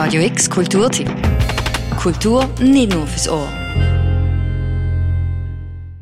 Radio 0.00 0.22
X 0.22 0.48
Kulturtipp. 0.48 1.10
Kultur 2.00 2.48
nicht 2.60 2.92
nur 2.92 3.04
fürs 3.04 3.28
Ohr. 3.28 3.48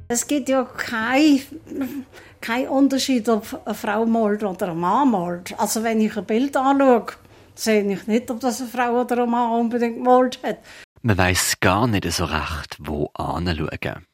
Es 0.08 0.26
gibt 0.26 0.50
ja 0.50 0.64
keinen 0.64 2.04
kein 2.42 2.68
Unterschied, 2.68 3.26
ob 3.30 3.62
eine 3.64 3.74
Frau 3.74 4.04
malt 4.04 4.44
oder 4.44 4.72
ein 4.72 4.78
Mann 4.78 5.12
malt. 5.12 5.58
Also 5.58 5.82
wenn 5.82 5.98
ich 6.02 6.14
ein 6.14 6.26
Bild 6.26 6.54
anschaue, 6.58 7.06
sehe 7.54 7.90
ich 7.90 8.06
nicht, 8.06 8.30
ob 8.30 8.40
das 8.40 8.60
eine 8.60 8.68
Frau 8.68 9.00
oder 9.00 9.22
ein 9.22 9.30
Mann 9.30 9.60
unbedingt 9.60 9.96
gemalt 9.96 10.40
hat. 10.42 10.58
Man 11.00 11.16
weiß 11.16 11.60
gar 11.60 11.86
nicht 11.86 12.12
so 12.12 12.26
recht, 12.26 12.76
wo 12.78 13.10
anschauen. 13.14 14.04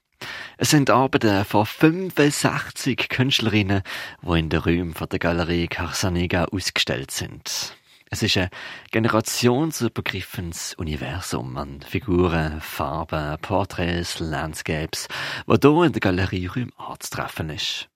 Es 0.58 0.70
sind 0.70 0.90
Arbeiten 0.90 1.44
von 1.44 1.66
65 1.66 3.08
Künstlerinnen, 3.08 3.82
die 4.22 4.38
in 4.38 4.48
den 4.48 4.60
Räumen 4.60 4.94
der 5.10 5.18
Galerie 5.18 5.66
Carsaniga 5.66 6.44
ausgestellt 6.44 7.10
sind. 7.10 7.74
Es 8.12 8.22
ist 8.22 8.36
ein 8.36 8.50
generationsübergreifendes 8.90 10.74
Universum 10.74 11.56
an 11.56 11.80
Figuren, 11.80 12.60
Farben, 12.60 13.38
Porträts, 13.40 14.20
Landscapes, 14.20 15.08
wo 15.46 15.56
hier 15.56 15.86
in 15.86 15.92
der 15.92 16.00
Galerie 16.00 16.44
Räume 16.44 16.72
anzutreffen 16.76 17.48
ist. 17.48 17.88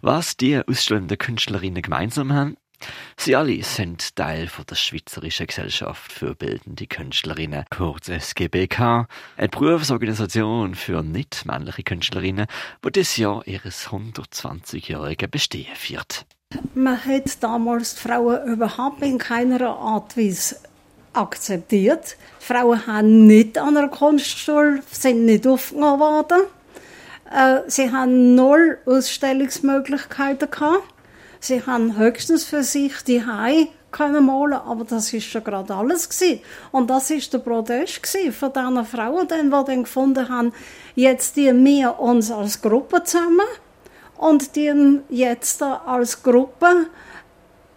Was 0.00 0.36
die 0.36 0.58
ausstellenden 0.58 1.18
Künstlerinnen 1.18 1.82
gemeinsam 1.82 2.32
haben, 2.32 2.56
Sie 3.16 3.36
alle 3.36 3.62
sind 3.62 4.16
Teil 4.16 4.48
von 4.48 4.66
der 4.66 4.74
Schweizerischen 4.74 5.46
Gesellschaft 5.46 6.12
für 6.12 6.34
Bildende 6.34 6.88
Künstlerinnen, 6.88 7.64
kurz 7.70 8.08
SGBK, 8.08 9.06
eine 9.36 9.48
Berufsorganisation 9.50 10.74
für 10.74 11.04
nicht-männliche 11.04 11.84
Künstlerinnen, 11.84 12.46
die 12.84 12.90
dieses 12.90 13.16
Jahr 13.18 13.46
ihres 13.46 13.86
120-jährigen 13.86 15.30
Bestehen 15.30 15.76
feiert. 15.76 16.26
Man 16.74 17.04
hat 17.04 17.42
damals 17.42 17.94
die 17.94 18.00
Frauen 18.00 18.46
überhaupt 18.46 19.02
in 19.02 19.18
keiner 19.18 19.60
Art 19.68 20.16
Weise 20.16 20.56
akzeptiert. 21.12 22.16
Frauen 22.38 22.86
haben 22.86 23.26
nicht 23.26 23.58
an 23.58 23.76
einer 23.76 23.88
Kunstschule, 23.88 24.82
sind 24.90 25.24
nicht 25.24 25.46
aufgenommen 25.46 26.00
worden. 26.00 26.42
Äh, 27.32 27.60
sie 27.68 27.90
haben 27.90 28.34
null 28.34 28.78
Ausstellungsmöglichkeiten 28.86 30.50
gehabt. 30.50 30.82
Sie 31.40 31.64
haben 31.64 31.98
höchstens 31.98 32.44
für 32.44 32.62
sich 32.62 33.02
die 33.06 33.24
Hai 33.24 33.68
können 33.94 34.26
malen, 34.26 34.54
aber 34.54 34.84
das 34.84 35.12
ist 35.12 35.26
schon 35.26 35.44
gerade 35.44 35.72
alles 35.72 36.08
gewesen. 36.08 36.40
Und 36.72 36.90
das 36.90 37.10
ist 37.10 37.32
der 37.32 37.38
Protest 37.38 38.04
von 38.32 38.52
diesen 38.52 38.84
Frauen, 38.86 39.28
die 39.28 39.50
dann 39.50 39.84
gefunden 39.84 40.28
haben, 40.28 40.52
jetzt 40.96 41.36
die 41.36 41.52
wir 41.52 42.00
uns 42.00 42.30
als 42.30 42.60
Gruppe 42.60 43.04
zusammen 43.04 43.46
und 44.24 44.56
die 44.56 45.00
jetzt 45.10 45.62
als 45.62 46.22
Gruppe 46.22 46.86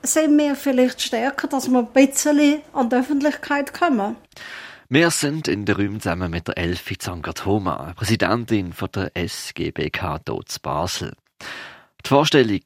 sind 0.02 0.38
wir 0.38 0.56
vielleicht 0.56 1.02
stärker, 1.02 1.48
dass 1.48 1.68
wir 1.68 1.80
ein 1.80 1.88
bisschen 1.88 2.62
an 2.72 2.90
die 2.90 2.96
Öffentlichkeit 2.96 3.74
kommen. 3.74 4.16
Wir 4.88 5.12
sind 5.12 5.50
in 5.50 5.66
der 5.66 5.76
Räumen 5.76 6.00
zusammen 6.00 6.32
mit 6.32 6.48
der 6.48 6.58
Elfi 6.58 6.98
Zangatoma, 6.98 7.92
Präsidentin 7.98 8.72
von 8.72 8.88
der 8.96 9.12
SGBK 9.14 10.20
Dots 10.24 10.60
Basel. 10.60 11.12
Die 12.06 12.08
Vorstellung 12.08 12.62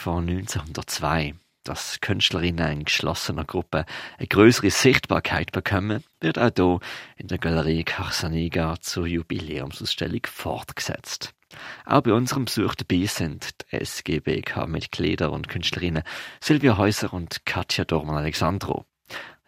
von 0.00 0.26
1902, 0.26 1.34
dass 1.62 2.00
Künstlerinnen 2.00 2.72
in 2.72 2.84
geschlossener 2.84 3.44
Gruppe 3.44 3.84
eine 4.16 4.28
größere 4.28 4.70
Sichtbarkeit 4.70 5.52
bekommen, 5.52 6.02
wird 6.22 6.38
auch 6.38 6.50
hier 6.56 6.80
in 7.18 7.28
der 7.28 7.36
Galerie 7.36 7.84
Carsaniga 7.84 8.76
zur 8.80 9.06
Jubiläumsausstellung 9.06 10.22
fortgesetzt. 10.24 11.35
Auch 11.84 12.00
bei 12.00 12.12
unserem 12.12 12.46
Besuch 12.46 12.74
dabei 12.74 13.06
sind 13.06 13.50
die 13.72 13.76
SGBK-Mitglieder 13.76 15.30
und 15.30 15.48
Künstlerinnen 15.48 16.02
Silvia 16.40 16.76
Häuser 16.76 17.12
und 17.12 17.46
Katja 17.46 17.84
Dormann-Alexandro. 17.84 18.84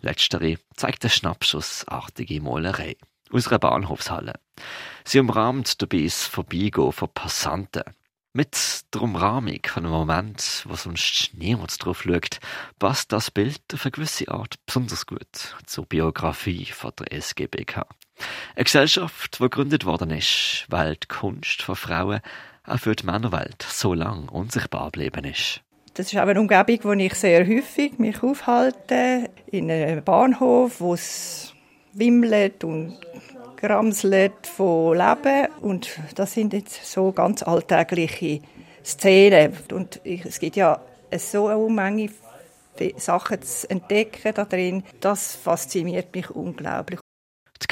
Letztere 0.01 0.59
zeigt 0.75 1.05
eine 1.05 1.11
schnappschussartige 1.11 2.41
Malerei 2.41 2.97
aus 3.31 3.49
einer 3.49 3.59
Bahnhofshalle. 3.59 4.35
Sie 5.05 5.19
umrahmt 5.19 5.83
dabei 5.83 6.05
das 6.05 6.27
Vorbeigehen 6.27 6.93
von 6.93 7.09
Passanten. 7.13 7.83
Mit 8.33 8.57
der 8.95 9.03
Umrahmung 9.03 9.61
von 9.67 9.85
einem 9.85 9.93
Moment, 9.93 10.65
wo 10.69 10.77
sonst 10.77 11.31
niemand 11.33 11.85
drauf 11.85 12.03
schaut, 12.03 12.39
passt 12.79 13.11
das 13.11 13.31
Bild 13.31 13.63
auf 13.73 13.85
eine 13.85 13.91
gewisse 13.91 14.29
Art 14.29 14.55
besonders 14.67 15.07
gut 15.07 15.57
zur 15.67 15.87
Biografie 15.87 16.67
von 16.67 16.93
der 16.99 17.13
SGBK. 17.13 17.87
Eine 18.55 18.65
Gesellschaft, 18.65 19.39
die 19.39 19.43
gegründet 19.43 19.85
worden 19.85 20.11
ist, 20.11 20.67
weil 20.69 20.97
die 20.97 21.09
Kunst 21.09 21.63
von 21.63 21.77
Frauen 21.77 22.21
auch 22.65 22.79
für 22.79 22.95
die 22.95 23.07
Männerwelt 23.07 23.63
so 23.63 23.95
lang 23.95 24.29
unsichtbar 24.29 24.91
geblieben 24.91 25.25
ist. 25.25 25.63
Das 25.95 26.13
ist 26.13 26.19
auch 26.19 26.29
eine 26.29 26.41
Umgebung, 26.41 26.79
wo 26.83 26.93
ich 26.93 27.15
sehr 27.15 27.47
häufig 27.47 27.99
mich 27.99 28.23
aufhalte, 28.23 29.31
in 29.47 29.71
einem 29.71 30.05
Bahnhof, 30.05 30.81
wo 30.81 30.95
es 30.95 31.55
wimmelt 31.93 32.63
und 32.63 32.99
gramselt 33.57 34.47
von 34.47 34.97
Leben 34.97 35.49
und 35.61 35.99
das 36.15 36.35
sind 36.35 36.53
jetzt 36.53 36.87
so 36.87 37.11
ganz 37.11 37.43
alltägliche 37.43 38.41
Szenen 38.85 39.57
und 39.73 40.01
es 40.05 40.39
gibt 40.39 40.55
ja 40.55 40.81
so 41.17 41.49
eine 41.49 41.69
Menge 41.69 42.11
Sachen 42.97 43.43
zu 43.43 43.69
entdecken 43.69 44.33
da 44.35 44.45
drin, 44.45 44.85
das 45.01 45.35
fasziniert 45.35 46.15
mich 46.15 46.31
unglaublich. 46.31 47.01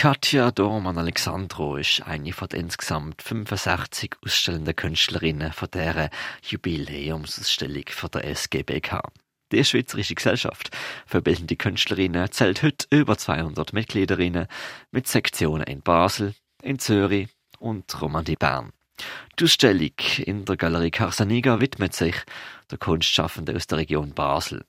Katja 0.06 0.52
Dormann 0.52 0.98
Alexandro 0.98 1.74
ist 1.78 2.00
eine 2.06 2.32
von 2.32 2.46
den 2.46 2.60
insgesamt 2.60 3.22
65 3.22 4.14
ausstellenden 4.24 4.76
Künstlerinnen 4.76 5.52
von 5.52 5.66
dieser 5.74 6.10
Jubiläumsausstellung 6.42 7.82
von 7.88 8.12
der 8.12 8.24
SGBK. 8.26 9.00
Die 9.50 9.64
Schweizerische 9.64 10.14
Gesellschaft 10.14 10.70
für 11.06 11.22
bildende 11.22 11.56
Künstlerinnen 11.56 12.30
zählt 12.30 12.62
heute 12.62 12.86
über 12.90 13.18
200 13.18 13.72
Mitgliederinnen 13.72 14.46
mit 14.92 15.08
Sektionen 15.08 15.66
in 15.66 15.82
Basel, 15.82 16.36
in 16.62 16.78
Zürich 16.78 17.28
und 17.58 18.00
Romandie 18.00 18.36
Bern. 18.36 18.70
Die 19.40 19.42
Ausstellung 19.42 19.90
in 20.18 20.44
der 20.44 20.56
Galerie 20.56 20.92
Carsaniga 20.92 21.60
widmet 21.60 21.94
sich 21.94 22.14
der 22.70 22.78
Kunstschaffenden 22.78 23.56
aus 23.56 23.66
der 23.66 23.78
Region 23.78 24.14
Basel. 24.14 24.64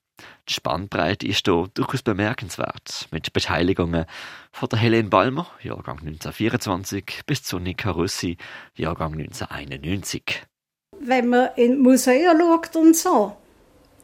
Die 0.49 0.53
Spannbreite 0.53 1.27
ist 1.27 1.45
hier 1.45 1.67
durchaus 1.73 2.01
bemerkenswert, 2.01 3.07
mit 3.11 3.33
Beteiligungen 3.33 4.05
von 4.51 4.69
der 4.69 4.79
Helene 4.79 5.09
Balmer, 5.09 5.47
Jahrgang 5.61 5.99
1924, 5.99 7.21
bis 7.25 7.43
zu 7.43 7.59
Nika 7.59 7.91
Rossi, 7.91 8.37
Jahrgang 8.75 9.13
1991. 9.13 10.43
Wenn 10.99 11.27
man 11.27 11.49
in 11.55 11.79
Museen 11.79 12.39
schaut 12.39 12.75
und 12.75 12.95
so, 12.95 13.35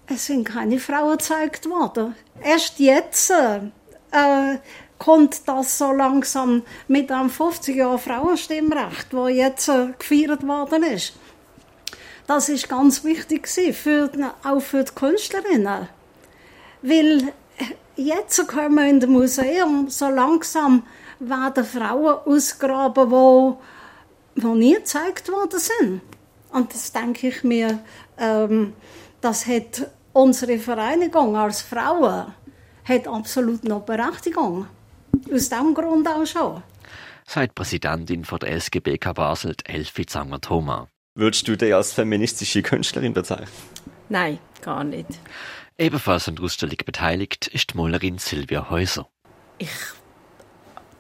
es 0.08 0.26
sind 0.26 0.44
keine 0.44 0.80
Frauen 0.80 1.18
gezeigt 1.18 1.70
worden. 1.70 2.16
Erst 2.42 2.80
jetzt 2.80 3.32
äh, 3.32 4.58
kommt 5.00 5.48
das 5.48 5.78
so 5.78 5.92
langsam 5.92 6.64
mit 6.88 7.12
einem 7.12 7.30
50 7.30 7.76
Jahren 7.76 8.00
Frauenstimmrecht, 8.00 9.14
wo 9.14 9.28
jetzt 9.28 9.70
äh, 9.70 9.94
gefeiert 9.98 10.46
worden 10.46 10.84
ist. 10.84 11.14
Das 12.28 12.48
ist 12.50 12.70
ganz 12.70 13.04
wichtig 13.04 13.48
für, 13.48 14.10
auch 14.44 14.62
für 14.62 14.84
die 14.84 14.94
Künstlerinnen, 14.94 15.90
weil 16.84 17.34
jetzt 17.96 18.48
können 18.48 18.76
wir 18.76 18.88
in 18.88 19.00
dem 19.00 19.12
Museum 19.14 19.90
so 19.90 20.10
langsam 20.10 20.84
werden 21.20 21.64
Frauen 21.64 22.20
ausgraben, 22.26 23.10
wo, 23.10 23.62
wo 24.36 24.54
nie 24.54 24.76
gezeigt 24.76 25.30
worden 25.30 25.60
sind. 25.60 26.02
Und 26.52 26.74
das 26.74 26.92
denke 26.92 27.30
ich 27.30 27.44
mir, 27.44 27.80
ähm, 28.20 28.74
das 29.22 29.48
hat 29.48 29.90
unsere 30.12 30.60
Vereinigung 30.60 31.36
als 31.36 31.62
Frauen 31.62 32.34
hat 32.86 33.08
absolut 33.08 33.64
noch 33.64 33.82
Berechtigung. 33.82 34.68
Aus 35.32 35.50
diesem 35.50 35.74
Grund 35.74 36.08
auch 36.08 36.26
schon. 36.26 36.64
Sagt 37.26 37.56
Präsidentin 37.56 38.26
von 38.26 38.40
der 38.40 38.52
SGBK 38.60 39.14
Basel, 39.14 39.56
Elfi 39.64 40.06
Zanger-Thoma. 40.06 40.90
Würdest 41.16 41.48
du 41.48 41.56
dich 41.56 41.74
als 41.74 41.94
feministische 41.94 42.62
Künstlerin 42.62 43.14
bezeichnen? 43.14 43.48
Nein, 44.10 44.40
gar 44.62 44.84
nicht. 44.84 45.08
Ebenfalls 45.78 46.28
an 46.28 46.36
der 46.36 46.46
Ausstellung 46.46 46.78
beteiligt 46.86 47.48
ist 47.48 47.74
die 47.74 47.78
Malerin 47.78 48.18
Silvia 48.20 48.70
Häuser. 48.70 49.08
Ich 49.58 49.70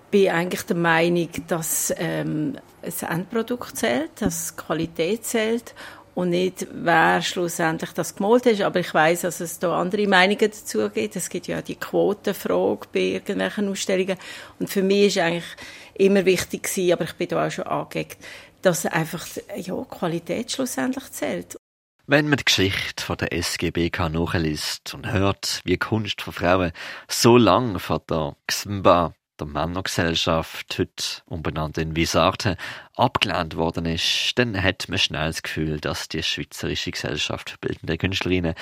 bin 0.09 0.29
eigentlich 0.29 0.63
der 0.63 0.75
Meinung, 0.75 1.29
dass 1.47 1.93
ähm, 1.97 2.57
das 2.81 3.03
Endprodukt 3.03 3.77
zählt, 3.77 4.11
dass 4.19 4.55
Qualität 4.55 5.25
zählt 5.25 5.73
und 6.15 6.29
nicht, 6.29 6.67
wer 6.71 7.21
schlussendlich 7.21 7.91
das 7.91 8.15
gemalt 8.15 8.45
hat. 8.45 8.61
Aber 8.61 8.79
ich 8.79 8.93
weiß, 8.93 9.21
dass 9.21 9.39
es 9.39 9.59
da 9.59 9.79
andere 9.79 10.07
Meinungen 10.07 10.39
dazu 10.39 10.89
gibt. 10.89 11.15
Es 11.15 11.29
gibt 11.29 11.47
ja 11.47 11.61
die 11.61 11.75
Quotenfrage 11.75 12.87
bei 12.93 12.99
irgendwelchen 12.99 13.69
Ausstellungen. 13.69 14.17
Und 14.59 14.69
für 14.69 14.83
mich 14.83 15.07
ist 15.07 15.17
eigentlich 15.17 15.55
immer 15.95 16.25
wichtig 16.25 16.63
gewesen, 16.63 16.93
aber 16.93 17.05
ich 17.05 17.13
bin 17.13 17.27
da 17.27 17.47
auch 17.47 17.51
schon 17.51 17.65
angeeckt, 17.65 18.17
dass 18.61 18.85
einfach 18.85 19.25
ja, 19.55 19.75
Qualität 19.83 20.51
schlussendlich 20.51 21.11
zählt. 21.11 21.57
Wenn 22.05 22.27
man 22.27 22.35
die 22.35 22.43
Geschichte 22.43 23.01
von 23.01 23.15
der 23.15 23.31
SGBK 23.31 24.09
nachliest 24.09 24.93
und 24.93 25.09
hört, 25.09 25.61
wie 25.63 25.77
Kunst 25.77 26.21
von 26.21 26.33
Frauen 26.33 26.73
so 27.07 27.37
lang 27.37 27.79
von 27.79 28.01
der 28.09 28.35
XMBA 28.45 29.13
der 29.39 29.47
Männergesellschaft, 29.47 30.77
heute 30.77 31.21
umbenannt 31.27 31.77
in 31.77 31.95
Visarte, 31.95 32.57
abgelehnt 32.97 33.55
worden 33.55 33.85
ist, 33.85 34.33
dann 34.35 34.61
hat 34.61 34.89
man 34.89 34.99
schnell 34.99 35.27
das 35.27 35.43
Gefühl, 35.43 35.79
dass 35.79 36.09
die 36.09 36.23
Schweizerische 36.23 36.91
Gesellschaft 36.91 37.51
für 37.51 37.57
bildende 37.59 37.97
Künstlerinnen 37.97 38.55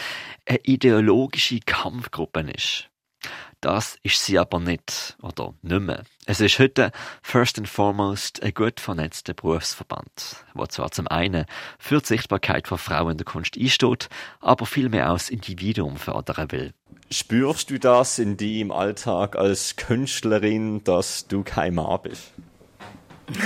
eine 0.46 0.60
ideologische 0.60 1.62
Kampfgruppe 1.62 2.42
ist. 2.42 2.92
Das 3.60 3.98
ist 4.04 4.24
sie 4.24 4.38
aber 4.38 4.60
nicht, 4.60 5.18
oder 5.20 5.56
nicht 5.64 5.82
mehr. 5.82 6.04
Es 6.32 6.40
ist 6.40 6.60
heute 6.60 6.94
first 7.22 7.58
and 7.58 7.68
foremost 7.68 8.42
ein 8.42 8.54
gut 8.54 8.80
vernetzter 8.80 9.34
Berufsverband, 9.34 10.38
der 10.58 10.70
zwar 10.70 10.90
zum 10.90 11.10
einen 11.10 11.44
für 11.78 12.00
die 12.00 12.08
Sichtbarkeit 12.08 12.70
von 12.70 12.78
Frauen 12.78 13.12
in 13.12 13.18
der 13.18 13.26
Kunst 13.26 13.58
einsteht, 13.60 14.08
aber 14.40 14.66
vielmehr 14.66 15.10
auch 15.10 15.16
das 15.16 15.28
Individuum 15.28 15.98
fördern 15.98 16.50
will. 16.54 16.72
Spürst 17.12 17.70
du 17.70 17.80
das 17.80 18.18
in 18.18 18.38
deinem 18.38 18.72
Alltag 18.72 19.36
als 19.36 19.76
Künstlerin, 19.76 20.82
dass 20.86 21.28
du 21.28 21.44
kein 21.44 21.76
Mann 21.76 22.00
bist? 22.02 22.32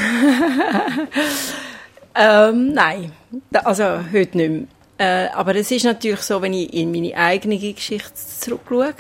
ähm, 2.14 2.72
nein, 2.72 3.12
also 3.52 3.84
heute 4.14 4.38
nicht 4.38 4.50
mehr. 4.52 4.68
Äh, 5.00 5.30
aber 5.30 5.56
es 5.56 5.72
ist 5.72 5.86
natürlich 5.86 6.22
so, 6.22 6.40
wenn 6.44 6.54
ich 6.54 6.72
in 6.72 6.92
meine 6.92 7.18
eigene 7.18 7.58
Geschichte 7.58 8.14
zurückschaue, 8.14 8.94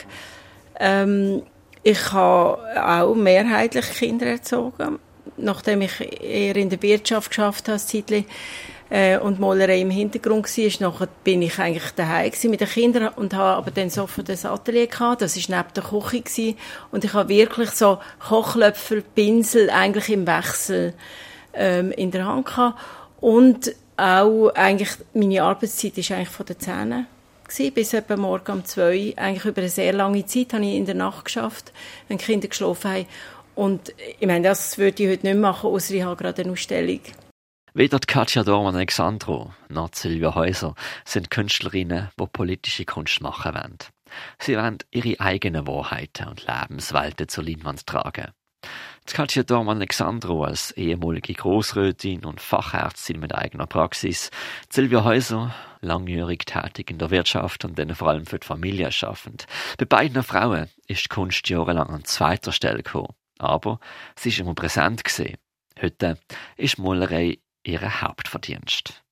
ähm, 0.79 1.43
ich 1.85 2.11
habe 2.13 2.83
auch 2.83 3.13
mehrheitlich 3.13 3.85
Kinder 3.91 4.25
erzogen, 4.25 4.97
nachdem 5.37 5.81
ich 5.81 6.01
eher 6.19 6.55
in 6.55 6.71
der 6.71 6.81
Wirtschaft 6.81 7.29
geschafft 7.29 7.67
habe, 7.67 7.77
Zeitlich, 7.77 8.25
äh, 8.89 9.19
und 9.19 9.39
Malerei 9.39 9.81
im 9.81 9.91
Hintergrund 9.91 10.45
war, 10.45 10.89
nachher 10.89 11.07
bin 11.23 11.43
ich 11.43 11.59
eigentlich 11.59 11.91
daheim 11.91 12.31
mit 12.45 12.61
den 12.61 12.67
Kindern 12.67 13.09
und 13.09 13.35
habe 13.35 13.57
aber 13.57 13.69
dann 13.69 13.91
sofort 13.91 14.29
das 14.29 14.45
Atelier 14.47 14.87
gehabt, 14.87 15.21
das 15.21 15.37
war 15.37 15.57
neben 15.57 15.73
der 15.75 15.83
Küche 15.83 16.21
gewesen. 16.21 16.57
und 16.91 17.03
ich 17.03 17.13
habe 17.13 17.29
wirklich 17.29 17.69
so 17.69 17.99
Kochlöpfer, 18.19 19.01
Pinsel 19.13 19.69
eigentlich 19.69 20.09
im 20.09 20.25
Wechsel 20.25 20.95
ähm, 21.53 21.91
in 21.91 22.09
der 22.09 22.25
Hand 22.25 22.47
gehabt. 22.47 22.79
Und 23.21 23.75
auch 23.95 24.49
eigentlich 24.55 24.89
meine 25.13 25.43
Arbeitszeit 25.43 25.99
ist 25.99 26.11
eigentlich 26.11 26.29
von 26.29 26.47
den 26.47 26.59
Zähnen 26.59 27.07
gewesen, 27.47 27.73
bis 27.73 27.93
etwa 27.93 28.17
morgen 28.17 28.51
um 28.51 28.65
zwei. 28.65 29.13
Eigentlich 29.15 29.45
über 29.45 29.61
eine 29.61 29.69
sehr 29.69 29.93
lange 29.93 30.25
Zeit 30.25 30.53
habe 30.53 30.65
ich 30.65 30.75
in 30.75 30.85
der 30.85 30.95
Nacht 30.95 31.25
geschafft, 31.25 31.71
wenn 32.07 32.17
die 32.17 32.25
Kinder 32.25 32.47
geschlafen 32.47 32.91
haben. 32.91 33.05
Und 33.55 33.93
ich 34.19 34.27
meine, 34.27 34.47
das 34.47 34.77
würde 34.77 35.03
ich 35.03 35.09
heute 35.09 35.25
nicht 35.25 35.39
machen, 35.39 35.69
außer 35.69 35.93
ich 35.93 36.03
habe 36.03 36.21
gerade 36.21 36.43
eine 36.43 36.51
Ausstellung. 36.51 36.99
Weder 37.73 37.99
Katja 37.99 38.43
Dormann 38.43 38.75
Alexandro 38.75 39.53
noch 39.67 39.89
Silvia 39.93 40.33
Häuser 40.33 40.75
sind 41.03 41.29
Künstlerinnen, 41.29 42.09
die 42.17 42.25
politische 42.25 42.85
Kunst 42.85 43.19
machen 43.21 43.53
wollen. 43.53 43.77
Sie 44.39 44.55
wollen 44.55 44.77
ihre 44.91 45.19
eigenen 45.19 45.67
Wahrheiten 45.67 46.27
und 46.29 46.47
Lebenswelten 46.47 47.27
zur 47.27 47.43
Leinwand 47.43 47.85
tragen. 47.85 48.31
Katja 49.13 49.43
Dormann 49.43 49.77
Alexandro 49.77 50.43
als 50.43 50.71
ehemalige 50.71 51.33
Großrätin 51.33 52.25
und 52.25 52.41
Fachärztin 52.41 53.19
mit 53.19 53.35
eigener 53.35 53.67
Praxis, 53.67 54.31
Silvia 54.69 55.03
Häuser, 55.03 55.53
langjährig 55.81 56.45
tätig 56.45 56.89
in 56.89 56.97
der 56.97 57.11
Wirtschaft 57.11 57.63
und 57.65 57.77
dann 57.77 57.93
vor 57.95 58.09
allem 58.09 58.25
für 58.25 58.39
die 58.39 58.47
Familie 58.47 58.91
schaffend. 58.91 59.45
Bei 59.77 59.85
beiden 59.85 60.23
Frauen 60.23 60.69
ist 60.87 61.05
die 61.05 61.09
Kunst 61.09 61.47
jahrelang 61.47 61.89
an 61.89 62.03
zweiter 62.03 62.51
Stelle 62.51 62.83
gekommen. 62.83 63.13
Aber 63.37 63.79
sie 64.15 64.29
ist 64.29 64.39
immer 64.39 64.55
präsent 64.55 65.03
gesehen. 65.03 65.37
Heute 65.81 66.17
ist 66.57 66.79
Malerei 66.79 67.39
ihr 67.63 68.01
Hauptverdienst. 68.01 69.03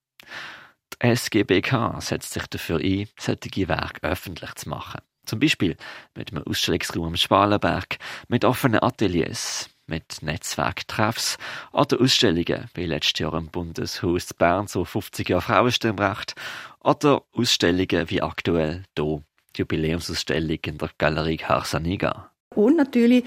Die 0.94 1.08
SGBK 1.08 2.02
setzt 2.02 2.34
sich 2.34 2.48
dafür 2.48 2.80
ein, 2.80 3.08
solche 3.20 3.68
Werke 3.68 4.04
öffentlich 4.04 4.56
zu 4.56 4.70
machen. 4.70 5.02
Zum 5.26 5.40
Beispiel 5.40 5.78
mit 6.16 6.32
einem 6.32 6.44
Ausstellungsraum 6.44 7.08
am 7.08 7.16
Spalenberg, 7.16 7.98
mit 8.28 8.44
offenen 8.44 8.84
Ateliers, 8.84 9.70
mit 9.88 10.22
Netzwerktreffs 10.22 11.38
oder 11.72 12.00
Ausstellungen, 12.00 12.70
wie 12.74 12.86
letztes 12.86 13.20
Jahr 13.20 13.34
im 13.34 13.48
Bundeshaus 13.48 14.34
Bern 14.34 14.68
so 14.68 14.86
50 14.86 15.30
Jahre 15.30 15.42
Frauenstimmrecht 15.42 16.36
oder 16.80 17.24
Ausstellungen 17.34 18.10
wie 18.10 18.22
aktuell 18.22 18.84
hier 18.98 19.24
die 19.56 19.60
Jubiläumsausstellung 19.60 20.60
in 20.66 20.78
der 20.78 20.90
Galerie 20.98 21.38
Harsaniga. 21.38 22.32
Und 22.56 22.78
natürlich 22.78 23.26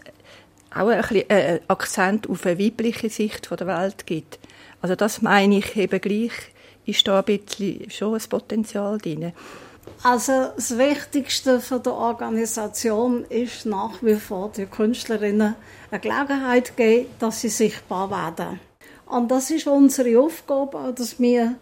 auch 0.75 0.88
ein 0.88 1.02
bisschen 1.02 1.30
äh, 1.30 1.60
Akzent 1.68 2.30
auf 2.30 2.46
eine 2.46 2.60
weibliche 2.60 3.10
Sicht 3.10 3.48
von 3.48 3.58
der 3.58 3.68
Welt 3.68 4.06
gibt. 4.06 4.40
Also 4.81 4.96
das 4.96 5.22
meine 5.22 5.60
ich 5.60 5.75
eben 5.75 6.02
gleich, 6.02 6.31
ist 6.86 7.08
da 7.08 7.20
ein 7.20 7.25
bisschen 7.25 7.90
schon 7.90 8.16
ein 8.16 8.30
Potenzial 8.30 8.98
drin. 8.98 9.34
Also 10.02 10.50
das 10.56 10.78
Wichtigste 10.78 11.60
für 11.60 11.80
die 11.80 11.90
Organisation 11.90 13.25
ist 13.25 13.66
nach 13.66 14.02
wie 14.02 14.16
vor 14.16 14.52
den 14.52 14.70
Künstlerinnen 14.70 15.56
eine 15.92 16.00
Gelegenheit 16.00 16.75
geben, 16.75 17.08
dass 17.20 17.42
sie 17.42 17.50
sichtbar 17.50 18.10
werden. 18.10 18.60
Und 19.06 19.30
das 19.30 19.52
ist 19.52 19.68
unsere 19.68 20.20
Aufgabe, 20.20 20.94
dass 20.96 21.20
wir 21.20 21.56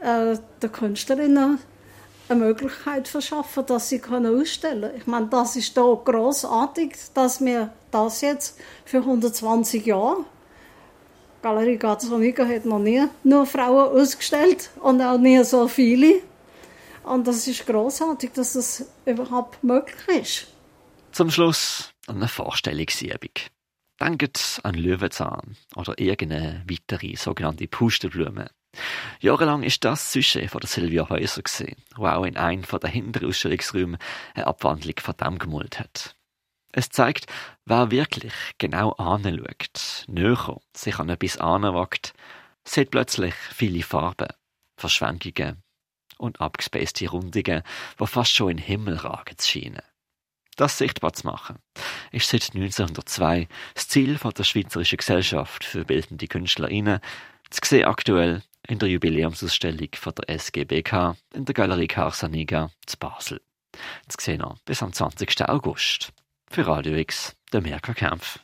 äh, 0.00 0.36
den 0.62 0.72
Künstlerinnen 0.72 1.58
eine 2.30 2.44
Möglichkeit 2.44 3.08
verschaffen, 3.08 3.66
dass 3.66 3.88
sie 3.88 3.98
können 3.98 4.40
ausstellen 4.40 4.82
können. 4.82 4.96
Ich 4.96 5.06
meine, 5.06 5.26
das 5.26 5.56
ist 5.56 5.76
da 5.76 5.82
großartig, 5.82 6.94
dass 7.14 7.44
wir 7.44 7.72
das 7.90 8.20
jetzt 8.20 8.58
für 8.84 8.98
120 8.98 9.84
Jahre 9.86 10.24
Galerie 11.42 11.78
Gazzonica 11.78 12.46
hat 12.46 12.66
noch 12.66 12.78
nie 12.78 13.06
nur 13.24 13.46
Frauen 13.46 13.98
ausgestellt 13.98 14.70
und 14.80 15.00
auch 15.00 15.18
nie 15.18 15.42
so 15.42 15.68
viele. 15.68 16.22
Und 17.02 17.26
das 17.26 17.48
ist 17.48 17.66
großartig, 17.66 18.32
dass 18.32 18.52
das 18.52 18.84
überhaupt 19.06 19.64
möglich 19.64 20.20
ist. 20.20 20.46
Zum 21.12 21.30
Schluss 21.30 21.92
eine 22.06 22.28
Vorstellungsübung. 22.28 23.32
Denkt 23.98 24.60
an 24.62 24.74
Löwenzahn 24.74 25.56
oder 25.76 25.98
irgendeine 25.98 26.62
weitere 26.68 27.16
sogenannte 27.16 27.66
Pusteblume. 27.68 28.50
Jahrelang 29.20 29.62
ist 29.62 29.84
das 29.84 30.12
Sujet 30.12 30.50
von 30.50 30.60
der 30.60 30.68
Sylvia 30.68 31.08
Häuser 31.08 31.42
wo 31.96 32.06
auch 32.06 32.24
in 32.24 32.36
einem 32.36 32.62
der 32.62 32.90
hinteren 32.90 33.98
eine 34.34 34.46
Abwandlung 34.46 34.94
von 34.98 35.16
dem 35.16 35.38
gemalt 35.38 35.78
hat. 35.78 36.16
Es 36.72 36.88
zeigt, 36.88 37.26
wer 37.64 37.90
wirklich 37.90 38.32
genau 38.58 38.92
anschaut, 38.92 40.04
näher 40.06 40.60
sich 40.74 40.98
an 40.98 41.08
etwas 41.08 41.38
anwagt, 41.38 42.14
sieht 42.64 42.90
plötzlich 42.90 43.34
viele 43.34 43.82
Farben, 43.82 44.28
Verschwenkungen 44.76 45.62
und 46.18 46.40
abgespacete 46.40 47.10
Rundungen, 47.10 47.62
die 47.98 48.06
fast 48.06 48.34
schon 48.34 48.52
in 48.52 48.56
den 48.58 48.66
Himmel 48.66 48.96
ragen 48.96 49.36
zu 49.36 49.48
scheinen. 49.48 49.82
Das 50.56 50.78
sichtbar 50.78 51.12
zu 51.12 51.26
machen, 51.26 51.58
ist 52.12 52.28
seit 52.28 52.54
1902 52.54 53.48
das 53.74 53.88
Ziel 53.88 54.18
von 54.18 54.32
der 54.32 54.44
Schweizerischen 54.44 54.98
Gesellschaft 54.98 55.64
für 55.64 55.84
bildende 55.84 56.28
KünstlerInnen, 56.28 57.00
zu 57.50 57.60
sehen 57.64 57.86
aktuell 57.86 58.42
in 58.70 58.78
der 58.78 58.88
Jubiläumsausstellung 58.88 59.88
von 59.94 60.12
der 60.14 60.38
SGBK 60.38 61.16
in 61.34 61.44
der 61.44 61.54
Galerie 61.54 61.88
Karsaniga 61.88 62.70
zu 62.86 62.96
Basel. 62.98 63.40
Zu 64.08 64.16
sehen 64.20 64.44
bis 64.64 64.82
am 64.82 64.92
20. 64.92 65.48
August. 65.48 66.12
Für 66.48 66.66
Radio 66.66 66.94
X, 66.94 67.34
der 67.52 67.62
Merker 67.62 67.94
Kampf. 67.94 68.38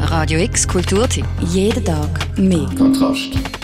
Radio 0.00 0.38
X 0.40 0.68
Kulturtipp. 0.68 1.26
Jeden 1.40 1.84
Tag 1.84 2.38
mehr. 2.38 2.68
Kontrast. 2.76 3.57